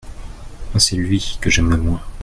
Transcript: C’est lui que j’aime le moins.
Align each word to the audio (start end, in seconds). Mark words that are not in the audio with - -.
C’est 0.79 0.95
lui 0.95 1.37
que 1.41 1.51
j’aime 1.51 1.69
le 1.69 1.77
moins. 1.77 2.01